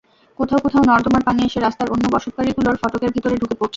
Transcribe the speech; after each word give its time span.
কোথাও 0.39 0.63
কোথাও 0.65 0.83
নর্দমার 0.89 1.23
পানি 1.27 1.41
এসে 1.43 1.59
রাস্তার 1.59 1.91
অন্য 1.93 2.05
বসতবাড়িগুলোর 2.13 2.79
ফটকের 2.81 3.13
ভেতরে 3.15 3.35
ঢুকে 3.41 3.55
পড়ছে। 3.55 3.69